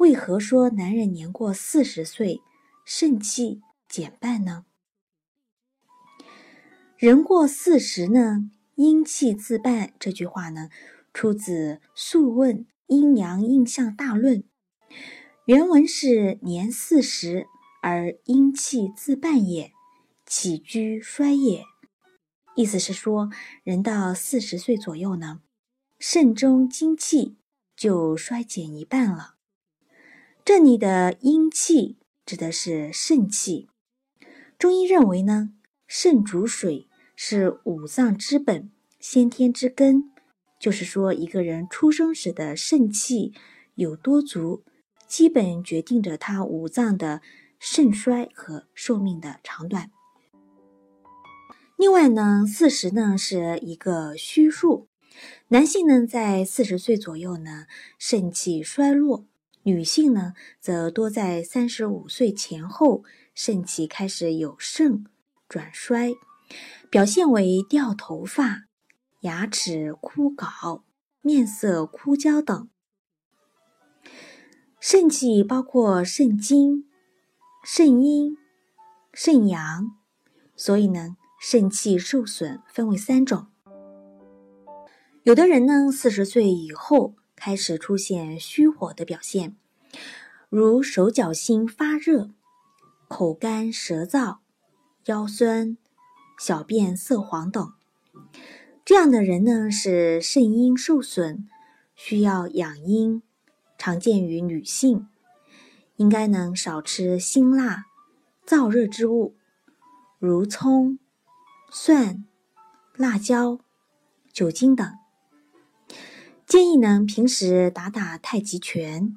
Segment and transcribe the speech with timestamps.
[0.00, 2.40] 为何说男人年过四十岁
[2.86, 4.64] 肾气减半呢？
[6.96, 9.92] 人过四十呢，阴气自半。
[9.98, 10.70] 这句话呢，
[11.12, 14.38] 出自《素问·阴阳应象大论》，
[15.44, 17.46] 原文是“年四十
[17.82, 19.70] 而阴气自半也，
[20.24, 21.64] 起居衰也”。
[22.56, 23.28] 意思是说，
[23.62, 25.42] 人到四十岁左右呢，
[25.98, 27.36] 肾中精气。
[27.76, 29.36] 就衰减一半了。
[30.52, 33.68] 这里的阴气指的是肾气。
[34.58, 35.50] 中医认为呢，
[35.86, 40.10] 肾主水，是五脏之本，先天之根。
[40.58, 43.32] 就是说，一个人出生时的肾气
[43.76, 44.64] 有多足，
[45.06, 47.22] 基本决定着他五脏的
[47.60, 49.92] 肾衰和寿命的长短。
[51.76, 54.88] 另外呢，四十呢是一个虚数。
[55.46, 57.66] 男性呢，在四十岁左右呢，
[58.00, 59.26] 肾气衰落；
[59.62, 65.04] 女性呢，则多在三十五岁前后，肾气开始有盛
[65.48, 66.14] 转衰，
[66.90, 68.64] 表现为掉头发、
[69.20, 70.82] 牙齿枯槁、
[71.20, 72.68] 面色枯焦等。
[74.80, 76.86] 肾气包括肾精、
[77.62, 78.38] 肾阴、
[79.12, 79.90] 肾阳，
[80.56, 83.48] 所以呢，肾气受损分为三种。
[85.22, 89.56] 有的人呢，四十岁以后开始出现虚火的表现，
[90.50, 92.32] 如手脚心发热、
[93.08, 94.40] 口干舌燥、
[95.06, 95.78] 腰酸、
[96.38, 97.72] 小便色黄等。
[98.84, 101.48] 这样的人呢，是肾阴受损，
[101.94, 103.22] 需要养阴，
[103.78, 105.08] 常见于女性，
[105.96, 107.86] 应该能少吃辛辣、
[108.46, 109.34] 燥热之物，
[110.18, 110.98] 如葱、
[111.70, 112.26] 蒜、
[112.96, 113.60] 辣椒、
[114.30, 114.99] 酒精等。
[116.50, 119.16] 建议呢，平时打打太极拳，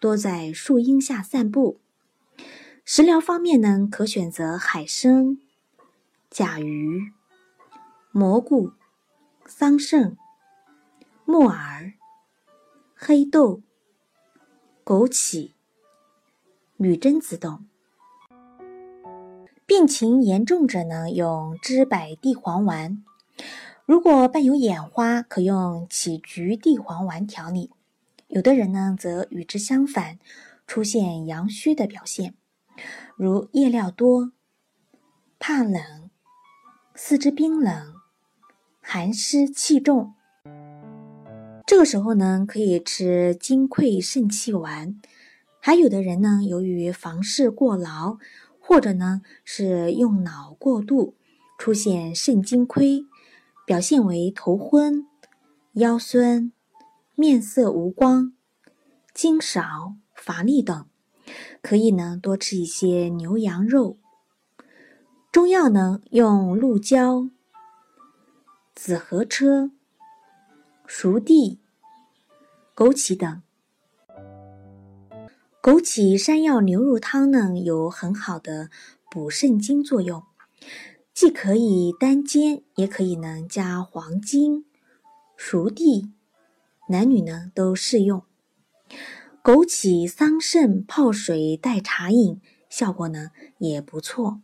[0.00, 1.78] 多在树荫下散步。
[2.86, 5.36] 食疗方面呢，可选择海参、
[6.30, 7.12] 甲鱼、
[8.12, 8.72] 蘑菇、
[9.44, 10.16] 桑葚、
[11.26, 11.92] 木耳、
[12.94, 13.60] 黑豆、
[14.82, 15.50] 枸杞、
[16.78, 17.66] 女贞子等。
[19.66, 23.04] 病情严重者呢，用知柏地黄丸。
[23.90, 27.72] 如果伴有眼花，可用杞菊地黄丸调理。
[28.28, 30.20] 有的人呢，则与之相反，
[30.64, 32.34] 出现阳虚的表现，
[33.16, 34.30] 如夜尿多、
[35.40, 36.08] 怕冷、
[36.94, 37.94] 四肢冰冷、
[38.80, 40.14] 寒湿气重。
[41.66, 45.00] 这个时候呢，可以吃金匮肾气丸。
[45.58, 48.18] 还有的人呢，由于房事过劳，
[48.60, 51.16] 或者呢是用脑过度，
[51.58, 53.04] 出现肾精亏。
[53.70, 55.06] 表现为头昏、
[55.74, 56.50] 腰酸、
[57.14, 58.32] 面色无光、
[59.14, 60.88] 精少、乏力等，
[61.62, 63.96] 可以呢多吃一些牛羊肉。
[65.30, 67.30] 中药呢用鹿胶、
[68.74, 69.70] 紫河车、
[70.84, 71.60] 熟地、
[72.74, 73.40] 枸杞等。
[75.62, 78.68] 枸杞山药牛肉汤呢有很好的
[79.08, 80.24] 补肾精作用。
[81.20, 84.64] 既可以单煎，也可以呢加黄精、
[85.36, 86.14] 熟地，
[86.88, 88.24] 男女呢都适用。
[89.44, 94.40] 枸杞、桑葚泡水代茶饮，效果呢也不错。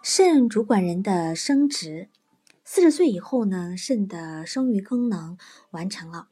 [0.00, 2.08] 肾主管人的生殖，
[2.62, 5.36] 四十岁以后呢，肾的生育功能
[5.72, 6.28] 完成了，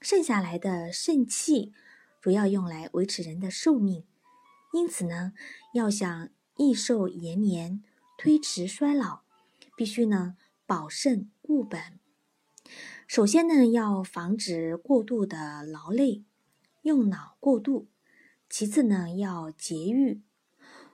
[0.00, 1.74] 剩下来的肾气
[2.22, 4.04] 主要用来维持人的寿命，
[4.72, 5.34] 因此呢，
[5.74, 6.30] 要想。
[6.60, 7.82] 益寿延年，
[8.18, 9.22] 推迟衰老，
[9.74, 10.36] 必须呢
[10.66, 11.98] 保肾固本。
[13.06, 16.22] 首先呢要防止过度的劳累，
[16.82, 17.86] 用脑过度；
[18.50, 20.20] 其次呢要节欲。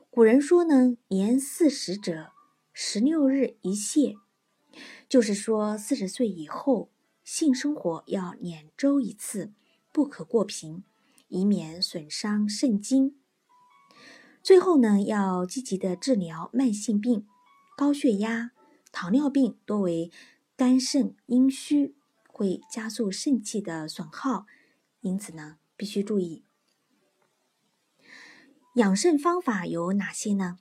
[0.09, 2.31] 古人说呢，年四十者，
[2.73, 4.15] 十六日一泄，
[5.09, 6.91] 就是说四十岁以后，
[7.25, 9.53] 性生活要两周一次，
[9.91, 10.85] 不可过频，
[11.27, 13.17] 以免损伤肾精。
[14.47, 17.27] 最后呢，要积极的治疗慢性病，
[17.77, 18.53] 高血压、
[18.93, 20.13] 糖尿病多为
[20.57, 21.97] 肝肾阴虚，
[22.29, 24.47] 会加速肾气的损耗，
[25.01, 26.45] 因此呢，必须注意。
[28.75, 30.61] 养肾方法有哪些呢？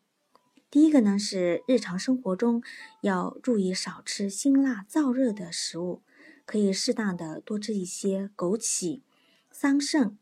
[0.72, 2.64] 第一个呢是日常生活中
[3.02, 6.02] 要注意少吃辛辣燥热的食物，
[6.48, 9.02] 可以适当的多吃一些枸杞、
[9.52, 10.16] 桑葚、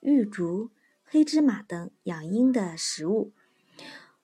[0.00, 0.70] 玉竹、
[1.12, 3.32] 黑芝麻等养阴的食物。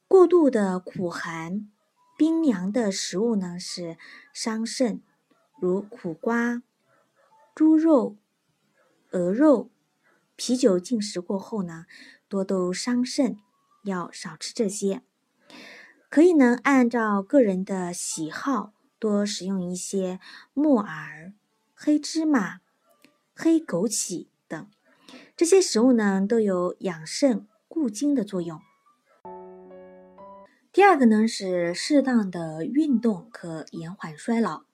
[0.06, 1.68] 过度的苦寒、
[2.16, 3.98] 冰凉的食物呢是
[4.32, 5.02] 伤肾，
[5.60, 6.62] 如苦瓜、
[7.56, 8.16] 猪肉、
[9.10, 9.68] 鹅肉、
[10.36, 11.86] 啤酒进食过后呢，
[12.28, 13.36] 多都伤肾，
[13.82, 15.02] 要少吃这些。
[16.08, 20.20] 可以呢，按照个人的喜好，多食用一些
[20.54, 21.34] 木耳、
[21.74, 22.60] 黑芝麻、
[23.34, 24.70] 黑枸杞等
[25.36, 28.60] 这些食物呢，都有养肾固精的作用。
[30.72, 34.64] 第二个呢是适当的运动可延缓衰老，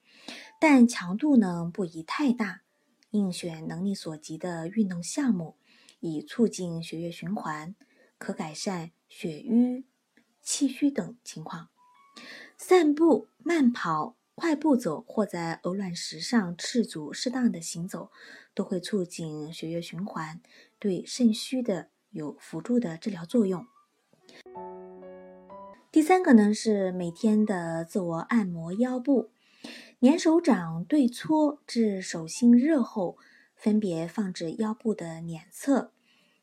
[0.59, 2.61] 但强度呢不宜太大，
[3.11, 5.55] 应选能力所及的运动项目，
[5.99, 7.75] 以促进血液循环，
[8.17, 9.85] 可改善血瘀。
[10.45, 11.69] 气虚等情况，
[12.57, 18.11] 散步、慢跑、快步走或在鹅卵石上赤足适当的行走，
[18.55, 20.41] 都会促进血液循环，
[20.79, 23.65] 对肾虚的有辅助的治疗作用。
[25.91, 29.29] 第三个呢是每天的自我按摩腰部，
[30.01, 33.17] 粘手掌对搓至手心热后，
[33.55, 35.91] 分别放置腰部的两侧，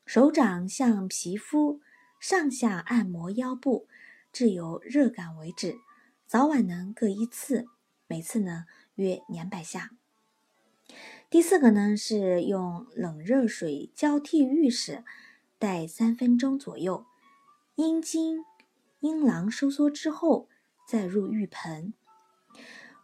[0.05, 1.81] 手掌向皮肤
[2.21, 3.87] 上下按摩腰部。
[4.31, 5.75] 至有热感为止，
[6.25, 7.65] 早晚呢各一次，
[8.11, 8.65] 每次呢
[8.95, 9.91] 约两百下。
[11.29, 15.05] 第四个呢是用冷热水交替浴室，
[15.57, 17.05] 待三分钟左右，
[17.75, 18.43] 阴茎、
[18.99, 20.49] 阴囊收缩之后
[20.85, 21.93] 再入浴盆，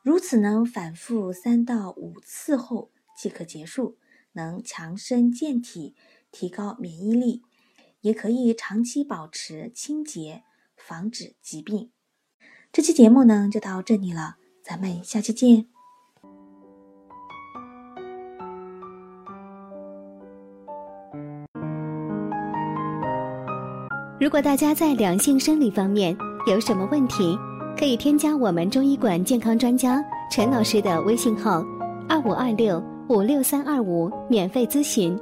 [0.03, 3.97] 如此呢反复三到五次后即可结束，
[4.33, 5.95] 能强身健体，
[6.31, 7.43] 提高免疫力，
[8.01, 10.43] 也可以长期保持清洁。
[10.75, 11.91] 防止疾病。
[12.71, 15.65] 这期节目呢就到这里了，咱们下期见。
[24.19, 26.13] 如果大家在两性生理方面
[26.47, 27.37] 有什么问题，
[27.79, 31.63] 可以添加我们中医馆健康专家陈老师的微信号：
[32.09, 35.17] 二五二六五六三二五，免费咨询。